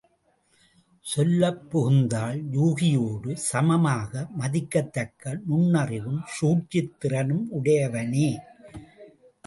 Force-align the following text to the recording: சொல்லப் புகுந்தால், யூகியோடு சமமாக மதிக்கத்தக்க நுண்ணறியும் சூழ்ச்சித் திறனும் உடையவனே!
சொல்லப் 1.05 1.59
புகுந்தால், 1.69 2.39
யூகியோடு 2.55 3.35
சமமாக 3.43 4.11
மதிக்கத்தக்க 4.39 5.37
நுண்ணறியும் 5.45 6.21
சூழ்ச்சித் 6.35 6.93
திறனும் 6.99 7.47
உடையவனே! 7.51 8.29